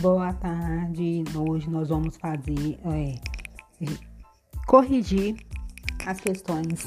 Boa 0.00 0.32
tarde. 0.32 1.24
Hoje 1.36 1.68
nós 1.68 1.88
vamos 1.88 2.16
fazer 2.16 2.78
é, 2.84 3.18
corrigir 4.64 5.44
as 6.06 6.20
questões 6.20 6.86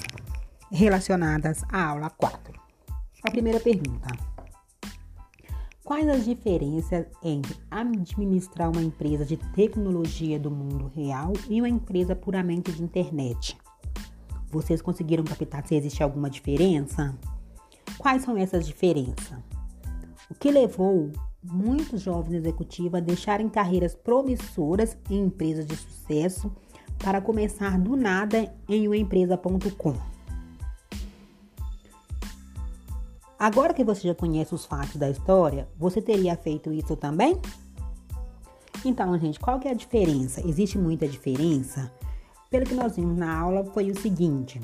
relacionadas 0.71 1.61
à 1.69 1.87
aula 1.87 2.09
4. 2.09 2.57
A 3.21 3.29
primeira 3.29 3.59
pergunta: 3.59 4.07
Quais 5.83 6.07
as 6.07 6.23
diferenças 6.23 7.05
entre 7.21 7.53
administrar 7.69 8.71
uma 8.71 8.81
empresa 8.81 9.25
de 9.25 9.35
tecnologia 9.35 10.39
do 10.39 10.49
mundo 10.49 10.89
real 10.95 11.33
e 11.49 11.59
uma 11.59 11.67
empresa 11.67 12.15
puramente 12.15 12.71
de 12.71 12.81
internet? 12.81 13.57
Vocês 14.49 14.81
conseguiram 14.81 15.25
captar 15.25 15.67
se 15.67 15.75
existe 15.75 16.01
alguma 16.01 16.29
diferença? 16.29 17.13
Quais 17.97 18.23
são 18.23 18.37
essas 18.37 18.65
diferenças? 18.65 19.37
O 20.29 20.33
que 20.33 20.49
levou 20.49 21.11
muitos 21.43 22.01
jovens 22.01 22.35
executivos 22.35 22.95
a 22.95 22.99
deixarem 22.99 23.49
carreiras 23.49 23.95
promissoras 23.95 24.97
em 25.09 25.25
empresas 25.25 25.65
de 25.65 25.75
sucesso 25.75 26.51
para 26.99 27.19
começar 27.19 27.79
do 27.79 27.95
nada 27.95 28.53
em 28.69 28.87
uma 28.87 28.97
empresa.com. 28.97 29.95
Agora 33.39 33.73
que 33.73 33.83
você 33.83 34.07
já 34.07 34.13
conhece 34.13 34.53
os 34.53 34.65
fatos 34.65 34.97
da 34.97 35.09
história, 35.09 35.67
você 35.75 35.99
teria 35.99 36.35
feito 36.35 36.71
isso 36.71 36.95
também? 36.95 37.41
Então, 38.85 39.17
gente, 39.17 39.39
qual 39.39 39.59
que 39.59 39.67
é 39.67 39.71
a 39.71 39.75
diferença? 39.75 40.47
Existe 40.47 40.77
muita 40.77 41.07
diferença? 41.07 41.91
Pelo 42.51 42.65
que 42.65 42.75
nós 42.75 42.95
vimos 42.95 43.17
na 43.17 43.35
aula 43.35 43.65
foi 43.65 43.89
o 43.89 43.99
seguinte: 43.99 44.61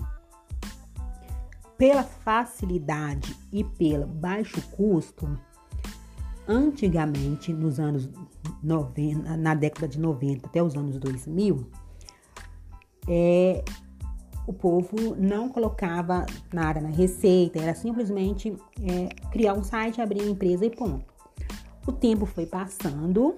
pela 1.76 2.04
facilidade 2.04 3.36
e 3.52 3.64
pelo 3.64 4.06
baixo 4.06 4.62
custo, 4.70 5.40
Antigamente, 6.48 7.52
nos 7.52 7.80
anos 7.80 8.10
90, 8.64 9.36
na 9.36 9.54
década 9.54 9.88
de 9.88 10.00
90 10.00 10.48
até 10.48 10.64
os 10.64 10.76
anos 10.76 10.98
2000, 10.98 11.68
é, 13.08 13.64
o 14.46 14.54
povo 14.54 15.16
não 15.18 15.50
colocava 15.50 16.26
nada 16.54 16.80
na 16.80 16.88
receita, 16.88 17.60
era 17.60 17.76
simplesmente 17.76 18.56
é, 18.82 19.10
criar 19.30 19.54
um 19.54 19.64
site, 19.64 20.02
abrir 20.02 20.22
uma 20.22 20.32
empresa 20.32 20.66
e 20.66 20.70
ponto. 20.70 21.06
O 21.86 21.92
tempo 21.92 22.26
foi 22.26 22.46
passando 22.46 23.36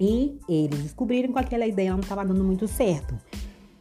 e 0.00 0.38
eles 0.48 0.80
descobriram 0.80 1.32
que 1.32 1.38
aquela 1.38 1.66
ideia 1.66 1.92
não 1.92 2.00
estava 2.00 2.24
dando 2.24 2.42
muito 2.44 2.66
certo. 2.66 3.16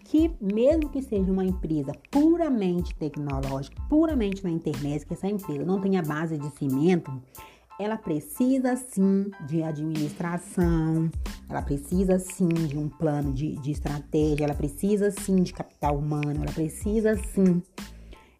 Que 0.05 0.31
mesmo 0.39 0.89
que 0.89 1.01
seja 1.01 1.31
uma 1.31 1.43
empresa 1.43 1.91
puramente 2.09 2.95
tecnológica, 2.95 3.75
puramente 3.89 4.43
na 4.43 4.49
internet, 4.49 5.05
que 5.05 5.13
essa 5.13 5.27
empresa 5.27 5.65
não 5.65 5.81
tenha 5.81 6.01
base 6.01 6.37
de 6.37 6.49
cimento, 6.51 7.11
ela 7.79 7.97
precisa 7.97 8.75
sim 8.75 9.29
de 9.45 9.61
administração, 9.61 11.09
ela 11.49 11.61
precisa 11.61 12.17
sim 12.17 12.47
de 12.47 12.77
um 12.77 12.89
plano 12.89 13.31
de, 13.31 13.53
de 13.55 13.71
estratégia, 13.71 14.45
ela 14.45 14.55
precisa 14.55 15.11
sim 15.11 15.43
de 15.43 15.53
capital 15.53 15.97
humano, 15.97 16.41
ela 16.41 16.51
precisa 16.51 17.15
sim. 17.15 17.61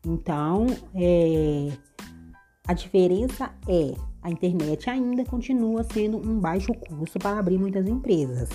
Então, 0.05 0.65
é, 0.95 1.71
a 2.67 2.73
diferença 2.73 3.51
é 3.67 3.93
a 4.21 4.29
internet 4.29 4.89
ainda 4.89 5.23
continua 5.23 5.83
sendo 5.83 6.17
um 6.17 6.39
baixo 6.39 6.73
custo 6.73 7.19
para 7.19 7.39
abrir 7.39 7.57
muitas 7.57 7.87
empresas. 7.87 8.49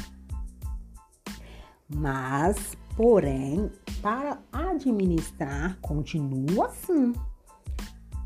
Mas, 1.89 2.77
porém, 2.97 3.71
para 4.03 4.39
administrar, 4.53 5.79
continua 5.81 6.67
assim, 6.67 7.13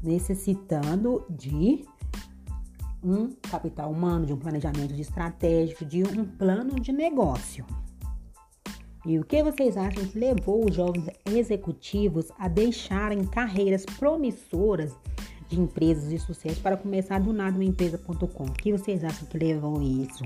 necessitando 0.02 1.24
de 1.30 1.84
um 3.06 3.30
capital 3.50 3.90
humano, 3.90 4.26
de 4.26 4.32
um 4.32 4.36
planejamento 4.36 4.92
de 4.92 5.02
estratégico, 5.02 5.84
de 5.84 6.02
um 6.02 6.24
plano 6.24 6.80
de 6.80 6.92
negócio. 6.92 7.64
E 9.04 9.20
o 9.20 9.24
que 9.24 9.40
vocês 9.40 9.76
acham 9.76 10.04
que 10.04 10.18
levou 10.18 10.68
os 10.68 10.74
jovens 10.74 11.08
executivos 11.24 12.32
a 12.36 12.48
deixarem 12.48 13.24
carreiras 13.24 13.86
promissoras 13.86 14.92
de 15.48 15.60
empresas 15.60 16.10
de 16.10 16.18
sucesso 16.18 16.60
para 16.60 16.76
começar 16.76 17.20
do 17.20 17.32
nada 17.32 17.56
uma 17.56 17.64
empresa.com? 17.64 18.44
O 18.44 18.52
que 18.52 18.72
vocês 18.72 19.04
acham 19.04 19.28
que 19.28 19.38
levou 19.38 19.80
isso? 19.80 20.24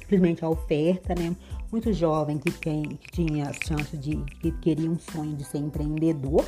Simplesmente 0.00 0.44
a 0.44 0.48
oferta, 0.48 1.14
né? 1.14 1.36
Muito 1.70 1.92
jovem 1.92 2.38
que, 2.38 2.50
tem, 2.50 2.82
que 2.82 3.12
tinha 3.12 3.48
a 3.48 3.52
chance 3.52 3.96
de, 3.96 4.16
que 4.40 4.50
queria 4.58 4.90
um 4.90 4.98
sonho 4.98 5.36
de 5.36 5.44
ser 5.44 5.58
empreendedor. 5.58 6.44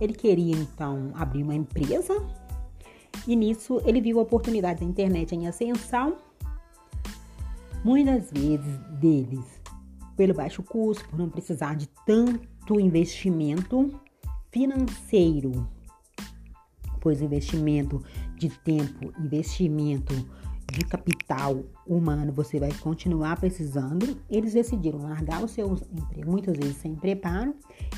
Ele 0.00 0.12
queria 0.12 0.54
então 0.54 1.10
abrir 1.14 1.42
uma 1.42 1.54
empresa 1.54 2.14
e 3.26 3.34
nisso 3.34 3.80
ele 3.84 4.00
viu 4.00 4.18
a 4.18 4.22
oportunidade 4.22 4.80
da 4.80 4.86
internet 4.86 5.34
em 5.34 5.46
ascensão, 5.46 6.16
muitas 7.84 8.30
vezes 8.30 8.78
deles 9.00 9.44
pelo 10.16 10.34
baixo 10.34 10.62
custo, 10.62 11.08
por 11.08 11.18
não 11.18 11.28
precisar 11.28 11.76
de 11.76 11.88
tanto 12.06 12.80
investimento 12.80 14.00
financeiro, 14.50 15.68
pois 17.00 17.20
investimento 17.20 18.02
de 18.36 18.48
tempo, 18.48 19.12
investimento 19.20 20.14
de 20.72 20.84
capital 20.84 21.62
humano 21.86 22.32
você 22.32 22.58
vai 22.58 22.72
continuar 22.72 23.38
precisando. 23.38 24.18
Eles 24.28 24.54
decidiram 24.54 25.02
largar 25.02 25.44
os 25.44 25.52
seus 25.52 25.82
empregos, 25.82 26.26
muitas 26.26 26.56
vezes 26.56 26.76
sem 26.76 26.94
preparo, 26.94 27.54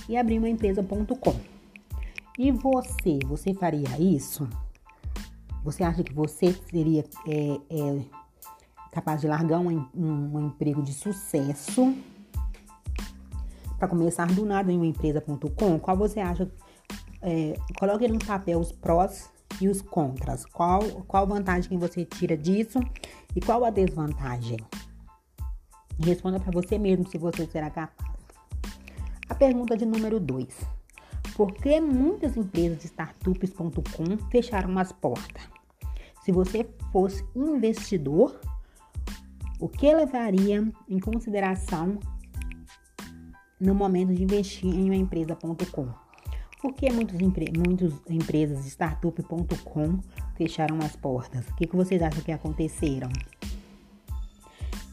e 0.09 0.17
abrir 0.17 0.39
uma 0.39 0.49
empresa.com. 0.49 1.37
E 2.39 2.53
você, 2.53 3.19
você 3.25 3.55
faria 3.55 3.99
isso? 3.99 4.49
Você 5.65 5.85
acha 5.85 6.03
que 6.03 6.13
você 6.13 6.53
seria 6.71 7.05
é, 7.27 7.61
é, 7.71 8.05
capaz 8.93 9.21
de 9.21 9.27
largar 9.27 9.59
um, 9.59 9.87
um, 9.95 10.37
um 10.37 10.47
emprego 10.47 10.83
de 10.83 10.93
sucesso 10.93 11.95
para 13.79 13.89
começar 13.89 14.27
do 14.27 14.45
nada 14.45 14.73
em 14.73 14.77
uma 14.77 14.87
empresa.com? 14.87 15.79
Qual 15.79 15.97
você 15.97 16.21
acha? 16.21 16.51
É, 17.21 17.55
coloque 17.79 18.07
no 18.09 18.19
papel 18.19 18.61
os 18.61 18.73
prós 18.73 19.31
e 19.61 19.69
os 19.69 19.83
contras. 19.83 20.45
Qual, 20.47 20.83
qual 21.07 21.27
vantagem 21.27 21.69
que 21.69 21.77
você 21.77 22.05
tira 22.05 22.37
disso 22.37 22.79
e 23.35 23.41
qual 23.41 23.65
a 23.65 23.71
desvantagem? 23.71 24.59
Responda 25.99 26.39
para 26.39 26.53
você 26.53 26.79
mesmo 26.79 27.09
se 27.09 27.19
você 27.19 27.47
será 27.47 27.71
capaz. 27.71 28.09
A 29.29 29.35
pergunta 29.35 29.77
de 29.77 29.85
número 29.85 30.19
2 30.21 30.78
por 31.39 31.53
que 31.53 31.81
muitas 31.81 32.37
empresas 32.37 32.81
de 32.81 32.87
startups.com 32.87 34.19
fecharam 34.29 34.77
as 34.77 34.91
portas? 34.91 35.49
Se 36.25 36.33
você 36.33 36.69
fosse 36.91 37.25
investidor, 37.37 38.41
o 39.61 39.69
que 39.69 39.95
levaria 39.95 40.69
em 40.89 40.99
consideração 40.99 42.01
no 43.61 43.73
momento 43.73 44.13
de 44.13 44.25
investir 44.25 44.69
em 44.69 44.87
uma 44.87 44.97
empresa.com? 44.97 45.89
Por 46.61 46.75
que 46.75 46.91
muitas, 46.91 47.21
empre 47.21 47.53
muitas 47.57 47.93
empresas 48.11 48.65
de 48.65 48.71
startup.com 48.71 50.01
fecharam 50.35 50.79
as 50.81 50.97
portas? 50.97 51.47
O 51.47 51.55
que, 51.55 51.69
que 51.69 51.77
vocês 51.77 52.03
acham 52.03 52.21
que 52.21 52.33
aconteceram? 52.33 53.11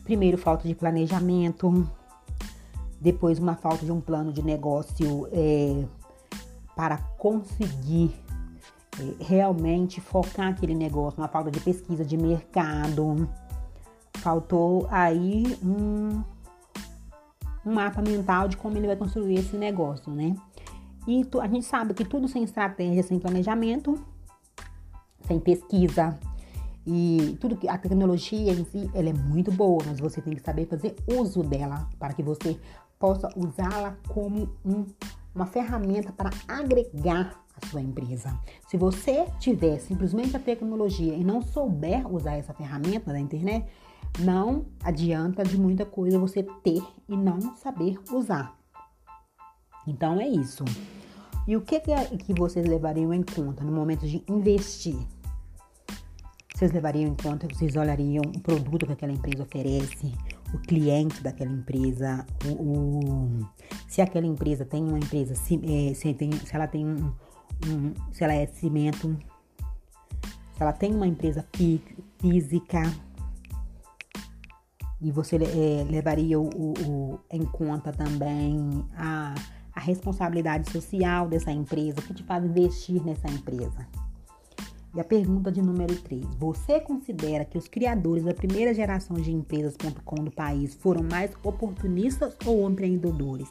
Primeiro, 0.03 0.37
falta 0.37 0.67
de 0.67 0.75
planejamento. 0.75 1.89
Depois, 3.01 3.39
uma 3.39 3.55
falta 3.55 3.83
de 3.83 3.91
um 3.91 3.99
plano 3.99 4.31
de 4.31 4.43
negócio 4.43 5.27
é, 5.31 5.85
para 6.75 6.97
conseguir 7.17 8.13
é, 8.99 9.23
realmente 9.23 10.01
focar 10.01 10.49
aquele 10.49 10.75
negócio, 10.75 11.19
uma 11.19 11.27
falta 11.27 11.51
de 11.51 11.59
pesquisa 11.59 12.03
de 12.03 12.17
mercado. 12.17 13.29
Faltou 14.17 14.87
aí 14.89 15.57
um, 15.63 16.23
um 17.65 17.73
mapa 17.73 18.01
mental 18.01 18.47
de 18.47 18.57
como 18.57 18.77
ele 18.77 18.87
vai 18.87 18.95
construir 18.95 19.35
esse 19.35 19.55
negócio, 19.55 20.11
né? 20.11 20.35
E 21.07 21.23
tu, 21.25 21.39
a 21.39 21.47
gente 21.47 21.65
sabe 21.65 21.93
que 21.93 22.03
tudo 22.03 22.27
sem 22.27 22.43
estratégia, 22.43 23.03
sem 23.03 23.19
planejamento, 23.19 23.99
sem 25.27 25.39
pesquisa 25.39 26.17
e 26.85 27.37
tudo 27.41 27.57
que 27.57 27.67
a 27.67 27.77
tecnologia 27.77 28.53
em 28.53 28.63
si, 28.65 28.89
ela 28.93 29.09
é 29.09 29.13
muito 29.13 29.51
boa, 29.51 29.83
mas 29.85 29.99
você 29.99 30.21
tem 30.21 30.35
que 30.35 30.41
saber 30.41 30.67
fazer 30.67 30.95
uso 31.07 31.41
dela 31.43 31.89
para 31.99 32.13
que 32.13 32.21
você 32.21 32.59
possa 32.99 33.29
usá-la 33.35 33.95
como 34.07 34.49
um 34.63 34.85
uma 35.35 35.45
ferramenta 35.45 36.13
para 36.13 36.29
agregar 36.47 37.43
a 37.61 37.67
sua 37.67 37.81
empresa. 37.81 38.39
Se 38.67 38.77
você 38.77 39.27
tiver 39.39 39.79
simplesmente 39.79 40.35
a 40.35 40.39
tecnologia 40.39 41.13
e 41.13 41.23
não 41.23 41.41
souber 41.41 42.11
usar 42.11 42.37
essa 42.37 42.53
ferramenta 42.53 43.11
da 43.11 43.19
internet, 43.19 43.65
não 44.19 44.65
adianta 44.81 45.43
de 45.43 45.59
muita 45.59 45.85
coisa 45.85 46.17
você 46.17 46.43
ter 46.63 46.81
e 47.07 47.17
não 47.17 47.55
saber 47.57 47.99
usar. 48.11 48.57
Então 49.85 50.19
é 50.19 50.27
isso. 50.27 50.63
E 51.47 51.55
o 51.55 51.61
que, 51.61 51.79
que 51.79 52.33
vocês 52.33 52.65
levariam 52.65 53.13
em 53.13 53.21
conta 53.21 53.63
no 53.63 53.71
momento 53.71 54.07
de 54.07 54.23
investir? 54.27 54.97
Vocês 56.55 56.71
levariam 56.71 57.11
em 57.11 57.15
conta, 57.15 57.47
vocês 57.47 57.75
olhariam 57.75 58.23
o 58.23 58.39
produto 58.39 58.85
que 58.85 58.93
aquela 58.93 59.11
empresa 59.11 59.43
oferece, 59.43 60.13
o 60.53 60.57
cliente 60.59 61.21
daquela 61.21 61.51
empresa, 61.51 62.25
o, 62.45 62.51
o 62.53 63.49
se 63.95 64.01
aquela 64.01 64.25
empresa 64.25 64.65
tem 64.65 64.83
uma 64.83 64.97
empresa, 64.97 65.35
se, 65.35 65.55
é, 65.63 65.93
se, 65.93 66.13
tem, 66.13 66.29
se 66.29 66.53
ela 66.53 66.67
tem 66.67 66.85
um, 66.85 67.13
um, 67.65 67.93
se 68.11 68.25
ela 68.25 68.33
é 68.33 68.45
cimento, 68.45 69.17
se 70.53 70.61
ela 70.61 70.73
tem 70.73 70.93
uma 70.93 71.07
empresa 71.07 71.47
física 72.19 72.81
e 74.99 75.09
você 75.13 75.37
é, 75.37 75.85
levaria 75.89 76.37
o, 76.37 76.49
o, 76.49 77.19
em 77.31 77.45
conta 77.45 77.93
também 77.93 78.85
a, 78.97 79.33
a 79.73 79.79
responsabilidade 79.79 80.69
social 80.69 81.29
dessa 81.29 81.53
empresa, 81.53 82.01
o 82.01 82.01
que 82.01 82.13
te 82.13 82.23
faz 82.23 82.43
investir 82.43 83.01
nessa 83.01 83.29
empresa. 83.29 83.87
E 84.95 84.99
a 85.01 85.03
pergunta 85.03 85.51
de 85.51 85.61
número 85.61 85.93
3. 85.93 86.23
Você 86.39 86.79
considera 86.79 87.43
que 87.43 87.57
os 87.57 87.67
criadores 87.67 88.23
da 88.23 88.33
primeira 88.33 88.73
geração 88.73 89.17
de 89.17 89.29
empresas.com 89.29 90.23
do 90.23 90.31
país 90.31 90.73
foram 90.73 91.03
mais 91.03 91.31
oportunistas 91.43 92.33
ou 92.45 92.69
empreendedores? 92.69 93.49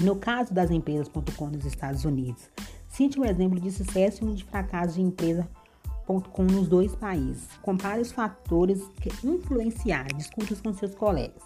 E 0.00 0.04
no 0.04 0.14
caso 0.14 0.54
das 0.54 0.70
empresas.com 0.70 1.48
nos 1.48 1.64
Estados 1.64 2.04
Unidos, 2.04 2.48
cite 2.88 3.18
um 3.18 3.24
exemplo 3.24 3.58
de 3.58 3.72
sucesso 3.72 4.24
e 4.24 4.28
um 4.28 4.32
de 4.32 4.44
fracasso 4.44 4.94
de 4.94 5.02
empresa.com 5.02 6.44
nos 6.44 6.68
dois 6.68 6.94
países. 6.94 7.48
Compare 7.60 8.00
os 8.00 8.12
fatores 8.12 8.80
que 9.00 9.10
influenciaram. 9.26 10.16
Discute 10.16 10.54
com 10.54 10.72
seus 10.72 10.94
colegas. 10.94 11.42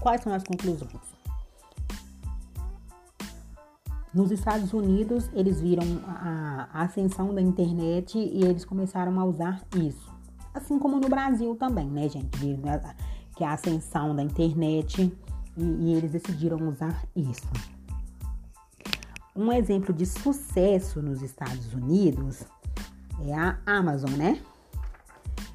Quais 0.00 0.20
são 0.20 0.34
as 0.34 0.44
conclusões? 0.44 1.17
Nos 4.12 4.30
Estados 4.30 4.72
Unidos, 4.72 5.28
eles 5.34 5.60
viram 5.60 5.84
a, 6.06 6.82
ascensão 6.82 7.34
da 7.34 7.40
internet 7.40 8.18
e 8.18 8.42
eles 8.44 8.64
começaram 8.64 9.18
a 9.20 9.24
usar 9.24 9.62
isso. 9.76 10.12
Assim 10.54 10.78
como 10.78 10.98
no 10.98 11.08
Brasil 11.08 11.54
também, 11.56 11.86
né, 11.86 12.08
gente? 12.08 12.38
Viram 12.38 12.80
que 13.36 13.44
a 13.44 13.52
ascensão 13.52 14.16
da 14.16 14.22
internet 14.22 15.14
e, 15.56 15.62
e 15.62 15.94
eles 15.94 16.12
decidiram 16.12 16.56
usar 16.68 17.04
isso. 17.14 17.46
Um 19.36 19.52
exemplo 19.52 19.92
de 19.92 20.06
sucesso 20.06 21.00
nos 21.02 21.22
Estados 21.22 21.72
Unidos 21.72 22.44
é 23.24 23.34
a 23.34 23.58
Amazon, 23.66 24.10
né? 24.12 24.40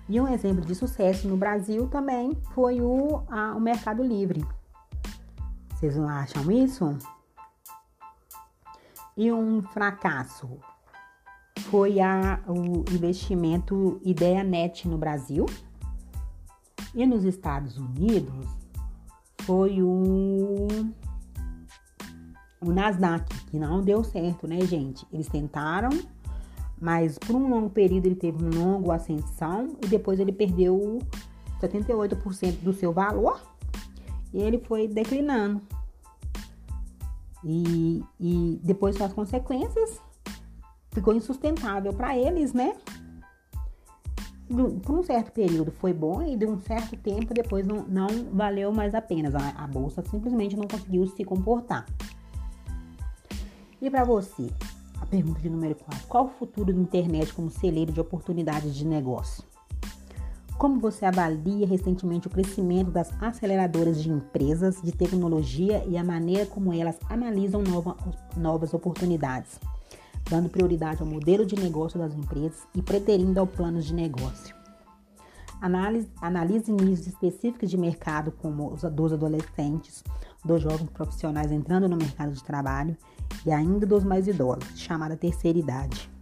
E 0.07 0.21
um 0.21 0.27
exemplo 0.27 0.63
de 0.63 0.75
sucesso 0.75 1.27
no 1.27 1.37
Brasil 1.37 1.87
também 1.87 2.37
foi 2.53 2.81
o, 2.81 3.23
a, 3.29 3.55
o 3.55 3.59
Mercado 3.59 4.03
Livre. 4.03 4.45
Vocês 5.71 5.97
não 5.97 6.07
acham 6.07 6.51
isso? 6.51 6.97
E 9.15 9.31
um 9.31 9.61
fracasso 9.61 10.49
foi 11.69 11.99
a, 11.99 12.39
o 12.47 12.83
investimento 12.93 13.99
IdeaNet 14.03 14.87
no 14.87 14.97
Brasil. 14.97 15.45
E 16.95 17.05
nos 17.05 17.23
Estados 17.23 17.77
Unidos 17.77 18.47
foi 19.41 19.81
o, 19.81 20.67
o 22.61 22.71
Nasdaq, 22.71 23.25
que 23.45 23.57
não 23.57 23.81
deu 23.81 24.03
certo, 24.03 24.47
né, 24.47 24.61
gente? 24.61 25.05
Eles 25.11 25.27
tentaram, 25.27 25.89
mas 26.79 27.17
por 27.17 27.35
um 27.35 27.49
longo 27.49 27.69
período 27.69 28.05
ele 28.05 28.15
teve 28.15 28.43
uma 28.43 28.55
longa 28.55 28.95
ascensão 28.95 29.75
e 29.83 29.87
depois 29.87 30.19
ele 30.19 30.31
perdeu 30.31 30.99
78% 31.61 32.61
do 32.61 32.73
seu 32.73 32.91
valor 32.91 33.41
e 34.33 34.41
ele 34.41 34.59
foi 34.59 34.87
declinando. 34.87 35.61
E, 37.43 38.03
e 38.19 38.59
depois 38.63 38.97
com 38.97 39.03
as 39.03 39.13
consequências 39.13 39.99
ficou 40.91 41.13
insustentável 41.13 41.93
para 41.93 42.17
eles, 42.17 42.53
né? 42.53 42.75
Por 44.47 44.99
um 44.99 45.03
certo 45.03 45.31
período 45.31 45.71
foi 45.71 45.93
bom 45.93 46.21
e 46.21 46.35
de 46.35 46.45
um 46.45 46.59
certo 46.59 46.95
tempo 46.97 47.33
depois 47.33 47.65
não, 47.65 47.83
não 47.83 48.07
valeu 48.31 48.71
mais 48.71 48.93
a 48.93 49.01
pena. 49.01 49.31
A, 49.37 49.63
a 49.63 49.67
bolsa 49.67 50.03
simplesmente 50.03 50.55
não 50.55 50.67
conseguiu 50.67 51.07
se 51.07 51.23
comportar. 51.23 51.85
E 53.81 53.89
para 53.89 54.03
você, 54.03 54.49
a 55.01 55.05
pergunta 55.05 55.39
de 55.41 55.49
número 55.49 55.75
4: 55.75 56.07
qual 56.07 56.25
o 56.25 56.29
futuro 56.29 56.71
da 56.71 56.79
internet 56.79 57.33
como 57.33 57.49
celeiro 57.49 57.91
de 57.91 57.99
oportunidades 57.99 58.75
de 58.75 58.85
negócio? 58.85 59.43
Como 60.57 60.79
você 60.79 61.05
avalia 61.05 61.67
recentemente 61.67 62.27
o 62.27 62.29
crescimento 62.29 62.91
das 62.91 63.11
aceleradoras 63.21 64.01
de 64.01 64.09
empresas 64.09 64.81
de 64.81 64.91
tecnologia 64.91 65.83
e 65.87 65.97
a 65.97 66.03
maneira 66.03 66.45
como 66.45 66.73
elas 66.73 66.97
analisam 67.09 67.61
nova, 67.61 67.97
novas 68.37 68.73
oportunidades, 68.73 69.59
dando 70.29 70.49
prioridade 70.49 71.01
ao 71.01 71.07
modelo 71.07 71.45
de 71.45 71.55
negócio 71.55 71.99
das 71.99 72.13
empresas 72.13 72.65
e 72.73 72.81
preterindo 72.81 73.39
ao 73.39 73.47
plano 73.47 73.81
de 73.81 73.93
negócio? 73.93 74.55
Analise, 75.59 76.09
analise 76.21 76.71
níveis 76.71 77.07
específicos 77.07 77.69
de 77.69 77.77
mercado, 77.77 78.31
como 78.31 78.73
os 78.73 78.83
dos 78.83 79.13
adolescentes, 79.13 80.03
dos 80.43 80.61
jovens 80.61 80.89
profissionais 80.89 81.51
entrando 81.51 81.87
no 81.89 81.97
mercado 81.97 82.33
de 82.33 82.43
trabalho 82.43 82.95
e 83.45 83.51
ainda 83.51 83.85
dos 83.85 84.03
mais 84.03 84.27
idosos, 84.27 84.77
chamada 84.79 85.17
terceira 85.17 85.57
idade. 85.57 86.12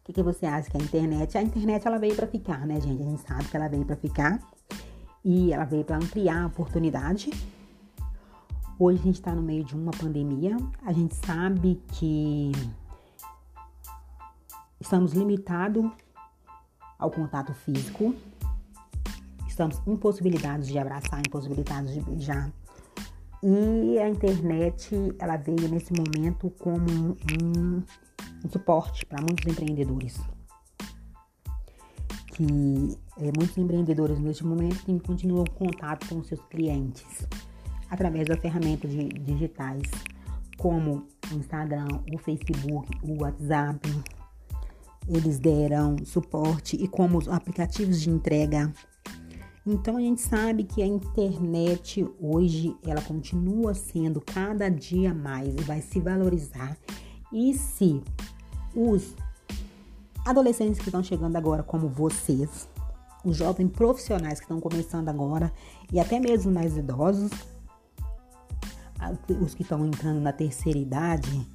O 0.00 0.04
que, 0.04 0.12
que 0.14 0.22
você 0.22 0.46
acha 0.46 0.70
que 0.70 0.76
a 0.76 0.80
internet? 0.80 1.36
A 1.36 1.42
internet 1.42 1.86
ela 1.86 1.98
veio 1.98 2.16
para 2.16 2.26
ficar, 2.26 2.66
né, 2.66 2.80
gente? 2.80 3.02
A 3.02 3.04
gente 3.04 3.22
sabe 3.22 3.44
que 3.44 3.56
ela 3.56 3.68
veio 3.68 3.84
para 3.84 3.96
ficar 3.96 4.40
e 5.24 5.52
ela 5.52 5.64
veio 5.64 5.84
para 5.84 5.96
ampliar 5.96 6.42
a 6.42 6.46
oportunidade. 6.46 7.30
Hoje 8.78 8.98
a 8.98 9.02
gente 9.02 9.16
está 9.16 9.34
no 9.34 9.42
meio 9.42 9.62
de 9.62 9.74
uma 9.76 9.92
pandemia. 9.92 10.56
A 10.86 10.92
gente 10.92 11.14
sabe 11.14 11.82
que 11.92 12.50
estamos 14.80 15.12
limitados 15.12 15.84
ao 16.98 17.10
contato 17.10 17.52
físico. 17.52 18.14
Estamos 19.46 19.80
impossibilitados 19.86 20.66
de 20.66 20.78
abraçar, 20.78 21.20
impossibilitados 21.20 21.92
de 21.92 22.00
beijar. 22.00 22.50
E 23.42 23.98
a 23.98 24.08
internet, 24.08 24.94
ela 25.18 25.36
veio 25.36 25.68
nesse 25.68 25.92
momento 25.92 26.50
como 26.58 27.16
um, 27.42 27.82
um 28.44 28.50
suporte 28.50 29.04
para 29.06 29.20
muitos 29.20 29.46
empreendedores. 29.46 30.18
Que 32.34 32.98
é, 33.18 33.30
muitos 33.36 33.56
empreendedores 33.56 34.18
neste 34.18 34.44
momento 34.44 34.84
continuam 35.02 35.44
contato 35.44 36.08
com 36.08 36.22
seus 36.22 36.40
clientes 36.46 37.26
através 37.90 38.26
das 38.26 38.38
ferramentas 38.38 38.90
digitais, 38.90 39.82
como 40.56 41.06
o 41.30 41.34
Instagram, 41.34 41.88
o 42.12 42.18
Facebook, 42.18 42.88
o 43.02 43.22
WhatsApp. 43.22 43.80
Eles 45.08 45.38
deram 45.38 45.96
suporte 46.04 46.76
e 46.76 46.86
como 46.86 47.18
os 47.18 47.28
aplicativos 47.28 48.00
de 48.00 48.10
entrega 48.10 48.72
então 49.66 49.98
a 49.98 50.00
gente 50.00 50.22
sabe 50.22 50.64
que 50.64 50.82
a 50.82 50.86
internet 50.86 52.06
hoje 52.18 52.74
ela 52.82 53.02
continua 53.02 53.74
sendo 53.74 54.20
cada 54.20 54.70
dia 54.70 55.12
mais 55.12 55.54
e 55.54 55.62
vai 55.62 55.82
se 55.82 56.00
valorizar. 56.00 56.76
E 57.32 57.54
se 57.54 58.02
os 58.74 59.14
adolescentes 60.24 60.78
que 60.78 60.88
estão 60.88 61.02
chegando 61.02 61.36
agora, 61.36 61.62
como 61.62 61.88
vocês, 61.88 62.68
os 63.24 63.36
jovens 63.36 63.70
profissionais 63.70 64.38
que 64.38 64.44
estão 64.44 64.60
começando 64.60 65.08
agora 65.08 65.52
e 65.92 66.00
até 66.00 66.18
mesmo 66.18 66.52
mais 66.52 66.76
idosos, 66.76 67.30
os 69.40 69.54
que 69.54 69.62
estão 69.62 69.84
entrando 69.86 70.20
na 70.20 70.32
terceira 70.32 70.78
idade, 70.78 71.46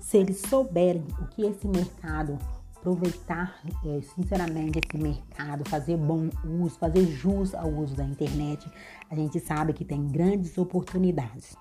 se 0.00 0.18
eles 0.18 0.40
souberem 0.48 1.06
o 1.20 1.26
que 1.26 1.42
esse 1.42 1.66
mercado 1.68 2.38
aproveitar 2.76 3.60
é, 3.84 4.00
sinceramente 4.14 4.80
esse 4.80 5.00
mercado, 5.00 5.68
fazer 5.68 5.96
bom 5.96 6.30
uso, 6.44 6.78
fazer 6.78 7.06
jus 7.06 7.54
ao 7.54 7.68
uso 7.68 7.94
da 7.94 8.04
internet, 8.04 8.66
a 9.10 9.14
gente 9.14 9.38
sabe 9.38 9.72
que 9.72 9.84
tem 9.84 10.06
grandes 10.08 10.56
oportunidades. 10.56 11.54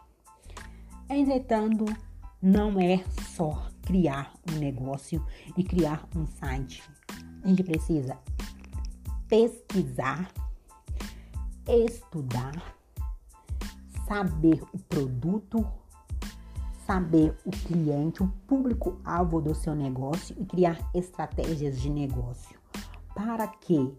Entretanto, 1.10 1.86
não 2.42 2.80
é 2.80 3.04
só 3.36 3.69
criar 3.90 4.32
um 4.48 4.60
negócio 4.60 5.26
e 5.58 5.64
criar 5.64 6.08
um 6.16 6.28
site. 6.28 6.84
A 7.44 7.48
gente 7.48 7.64
precisa 7.64 8.16
pesquisar, 9.28 10.32
estudar, 11.68 12.76
saber 14.08 14.62
o 14.72 14.78
produto 14.78 15.66
saber 16.86 17.38
o 17.46 17.52
cliente, 17.52 18.24
o 18.24 18.28
público-alvo 18.48 19.40
do 19.40 19.54
seu 19.54 19.76
negócio 19.76 20.36
e 20.40 20.44
criar 20.44 20.90
estratégias 20.96 21.80
de 21.80 21.88
negócio 21.88 22.58
para 23.14 23.48
que 23.48 23.96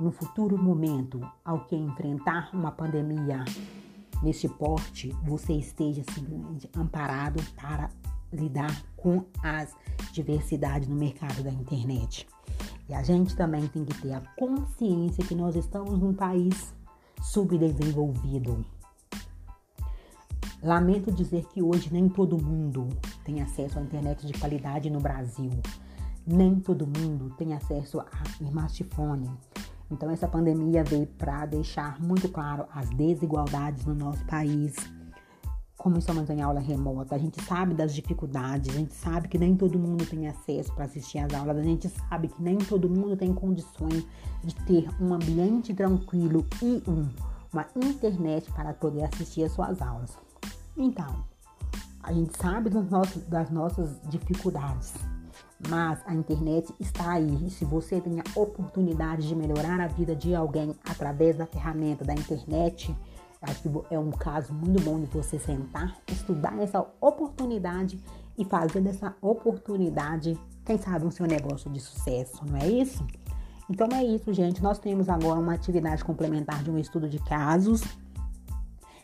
no 0.00 0.10
futuro 0.10 0.56
momento, 0.56 1.20
ao 1.44 1.66
que 1.66 1.76
enfrentar 1.76 2.48
uma 2.54 2.72
pandemia 2.72 3.44
neste 4.22 4.48
porte, 4.48 5.14
você 5.22 5.52
esteja 5.52 6.02
simplesmente 6.14 6.70
amparado 6.74 7.42
para 7.54 7.90
lidar 8.32 8.82
com 8.96 9.24
as 9.42 9.74
diversidades 10.12 10.88
no 10.88 10.96
mercado 10.96 11.42
da 11.42 11.50
internet. 11.50 12.26
E 12.88 12.94
a 12.94 13.02
gente 13.02 13.36
também 13.36 13.66
tem 13.68 13.84
que 13.84 13.94
ter 14.00 14.12
a 14.12 14.20
consciência 14.36 15.24
que 15.24 15.34
nós 15.34 15.54
estamos 15.56 15.98
num 15.98 16.12
país 16.12 16.74
subdesenvolvido. 17.22 18.64
Lamento 20.62 21.10
dizer 21.10 21.46
que 21.46 21.62
hoje 21.62 21.90
nem 21.92 22.08
todo 22.08 22.36
mundo 22.36 22.88
tem 23.24 23.40
acesso 23.40 23.78
à 23.78 23.82
internet 23.82 24.26
de 24.26 24.32
qualidade 24.38 24.90
no 24.90 25.00
Brasil. 25.00 25.50
Nem 26.26 26.60
todo 26.60 26.86
mundo 26.86 27.34
tem 27.38 27.54
acesso 27.54 28.00
a 28.00 28.44
smartphone. 28.44 29.30
Então 29.90 30.10
essa 30.10 30.28
pandemia 30.28 30.84
veio 30.84 31.06
para 31.06 31.46
deixar 31.46 32.00
muito 32.00 32.28
claro 32.28 32.66
as 32.72 32.90
desigualdades 32.90 33.86
no 33.86 33.94
nosso 33.94 34.24
país. 34.26 34.76
Como 35.80 35.96
estamos 35.96 36.28
em 36.28 36.42
aula 36.42 36.60
remota, 36.60 37.14
a 37.14 37.18
gente 37.18 37.42
sabe 37.42 37.72
das 37.72 37.94
dificuldades, 37.94 38.68
a 38.68 38.78
gente 38.78 38.92
sabe 38.92 39.28
que 39.28 39.38
nem 39.38 39.56
todo 39.56 39.78
mundo 39.78 40.04
tem 40.04 40.28
acesso 40.28 40.70
para 40.74 40.84
assistir 40.84 41.18
às 41.20 41.32
aulas, 41.32 41.56
a 41.56 41.62
gente 41.62 41.88
sabe 41.88 42.28
que 42.28 42.42
nem 42.42 42.58
todo 42.58 42.86
mundo 42.86 43.16
tem 43.16 43.32
condições 43.32 44.06
de 44.44 44.54
ter 44.66 44.90
um 45.00 45.14
ambiente 45.14 45.72
tranquilo 45.72 46.46
e 46.60 46.82
um, 46.86 47.08
uma 47.50 47.66
internet 47.74 48.52
para 48.52 48.74
poder 48.74 49.04
assistir 49.04 49.42
às 49.42 49.52
suas 49.52 49.80
aulas. 49.80 50.18
Então, 50.76 51.24
a 52.02 52.12
gente 52.12 52.36
sabe 52.36 52.68
nossos, 52.68 53.22
das 53.22 53.48
nossas 53.48 53.98
dificuldades, 54.10 54.92
mas 55.66 55.98
a 56.04 56.14
internet 56.14 56.74
está 56.78 57.12
aí. 57.12 57.46
E 57.46 57.48
se 57.48 57.64
você 57.64 58.02
tem 58.02 58.20
a 58.20 58.38
oportunidade 58.38 59.26
de 59.26 59.34
melhorar 59.34 59.80
a 59.80 59.86
vida 59.86 60.14
de 60.14 60.34
alguém 60.34 60.74
através 60.84 61.38
da 61.38 61.46
ferramenta 61.46 62.04
da 62.04 62.12
internet, 62.12 62.94
Acho 63.42 63.62
que 63.62 63.70
é 63.90 63.98
um 63.98 64.10
caso 64.10 64.52
muito 64.52 64.82
bom 64.82 65.00
de 65.00 65.06
você 65.06 65.38
sentar, 65.38 65.96
estudar 66.08 66.58
essa 66.58 66.86
oportunidade 67.00 67.98
e 68.36 68.44
fazer 68.44 68.80
dessa 68.82 69.14
oportunidade, 69.22 70.38
quem 70.64 70.76
sabe, 70.76 71.06
um 71.06 71.10
seu 71.10 71.26
negócio 71.26 71.70
de 71.70 71.80
sucesso, 71.80 72.44
não 72.46 72.58
é 72.58 72.68
isso? 72.68 73.06
Então 73.68 73.88
é 73.92 74.04
isso, 74.04 74.32
gente. 74.32 74.62
Nós 74.62 74.78
temos 74.78 75.08
agora 75.08 75.38
uma 75.38 75.54
atividade 75.54 76.04
complementar 76.04 76.62
de 76.62 76.70
um 76.70 76.78
estudo 76.78 77.08
de 77.08 77.18
casos. 77.20 77.82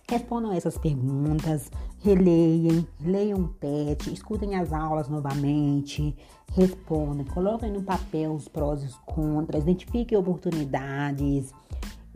Respondam 0.09 0.53
essas 0.53 0.77
perguntas, 0.77 1.71
releiam, 2.01 2.87
leiam 3.01 3.41
o 3.41 3.49
PET, 3.49 4.13
escutem 4.13 4.55
as 4.55 4.73
aulas 4.73 5.09
novamente, 5.09 6.17
respondam, 6.53 7.25
coloquem 7.25 7.73
no 7.73 7.83
papel 7.83 8.35
os 8.35 8.47
prós 8.49 8.83
e 8.83 8.87
os 8.87 8.97
contras, 8.99 9.63
identifiquem 9.63 10.17
oportunidades. 10.17 11.53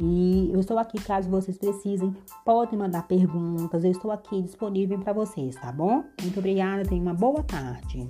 E 0.01 0.51
eu 0.51 0.61
estou 0.61 0.79
aqui 0.79 0.99
caso 0.99 1.29
vocês 1.29 1.59
precisem, 1.59 2.17
podem 2.43 2.79
mandar 2.79 3.07
perguntas, 3.07 3.85
eu 3.85 3.91
estou 3.91 4.11
aqui 4.11 4.41
disponível 4.41 4.99
para 4.99 5.13
vocês, 5.13 5.55
tá 5.57 5.71
bom? 5.71 6.03
Muito 6.23 6.39
obrigada, 6.39 6.85
tenham 6.85 7.03
uma 7.03 7.15
boa 7.15 7.43
tarde. 7.43 8.09